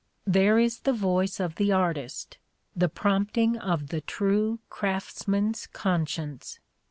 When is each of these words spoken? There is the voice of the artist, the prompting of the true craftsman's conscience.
There 0.25 0.57
is 0.57 0.79
the 0.79 0.93
voice 0.93 1.39
of 1.39 1.57
the 1.57 1.71
artist, 1.71 2.39
the 2.75 2.89
prompting 2.89 3.55
of 3.59 3.89
the 3.89 4.01
true 4.01 4.57
craftsman's 4.67 5.67
conscience. 5.67 6.59